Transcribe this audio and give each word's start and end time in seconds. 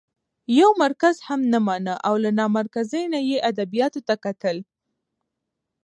يو 0.59 0.69
مرکز 0.83 1.15
هم 1.27 1.39
نه 1.51 1.59
مانه 1.67 1.93
او 2.07 2.13
له 2.23 2.29
نامرکزۍ 2.39 3.03
نه 3.13 3.19
يې 3.29 3.37
ادبياتو 3.49 4.05
ته 4.07 4.15
کتل؛ 4.25 4.57